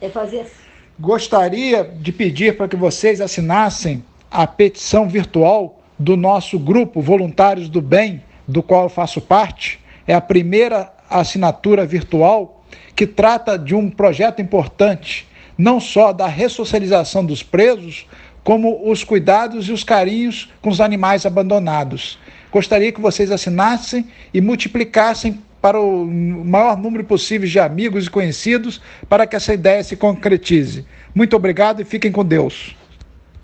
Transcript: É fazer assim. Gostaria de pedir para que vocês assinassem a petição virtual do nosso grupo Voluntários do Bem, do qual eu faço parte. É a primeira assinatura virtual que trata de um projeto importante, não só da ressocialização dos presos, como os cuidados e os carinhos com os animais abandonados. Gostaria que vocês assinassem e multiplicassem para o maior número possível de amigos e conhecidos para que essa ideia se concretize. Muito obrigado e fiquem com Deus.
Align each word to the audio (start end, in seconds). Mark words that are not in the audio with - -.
É 0.00 0.08
fazer 0.08 0.42
assim. 0.42 0.50
Gostaria 0.98 1.82
de 1.82 2.12
pedir 2.12 2.56
para 2.56 2.68
que 2.68 2.76
vocês 2.76 3.20
assinassem 3.20 4.04
a 4.30 4.46
petição 4.46 5.08
virtual 5.08 5.82
do 5.98 6.16
nosso 6.16 6.56
grupo 6.56 7.00
Voluntários 7.00 7.68
do 7.68 7.82
Bem, 7.82 8.22
do 8.46 8.62
qual 8.62 8.84
eu 8.84 8.88
faço 8.88 9.20
parte. 9.20 9.80
É 10.06 10.14
a 10.14 10.20
primeira 10.20 10.92
assinatura 11.10 11.84
virtual 11.84 12.64
que 12.94 13.08
trata 13.08 13.58
de 13.58 13.74
um 13.74 13.90
projeto 13.90 14.40
importante, 14.40 15.26
não 15.58 15.80
só 15.80 16.12
da 16.12 16.28
ressocialização 16.28 17.24
dos 17.24 17.42
presos, 17.42 18.06
como 18.44 18.88
os 18.88 19.02
cuidados 19.02 19.68
e 19.68 19.72
os 19.72 19.82
carinhos 19.82 20.52
com 20.62 20.70
os 20.70 20.80
animais 20.80 21.26
abandonados. 21.26 22.20
Gostaria 22.52 22.92
que 22.92 23.00
vocês 23.00 23.32
assinassem 23.32 24.06
e 24.32 24.40
multiplicassem 24.40 25.40
para 25.64 25.80
o 25.80 26.04
maior 26.04 26.76
número 26.76 27.04
possível 27.04 27.48
de 27.48 27.58
amigos 27.58 28.04
e 28.04 28.10
conhecidos 28.10 28.82
para 29.08 29.26
que 29.26 29.34
essa 29.34 29.54
ideia 29.54 29.82
se 29.82 29.96
concretize. 29.96 30.84
Muito 31.14 31.34
obrigado 31.34 31.80
e 31.80 31.86
fiquem 31.86 32.12
com 32.12 32.22
Deus. 32.22 32.76